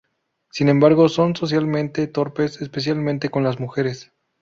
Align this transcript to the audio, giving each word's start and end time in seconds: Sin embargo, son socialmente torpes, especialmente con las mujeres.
Sin 0.51 0.67
embargo, 0.69 1.09
son 1.09 1.35
socialmente 1.35 2.07
torpes, 2.07 2.59
especialmente 2.59 3.29
con 3.29 3.43
las 3.43 3.59
mujeres. 3.59 4.11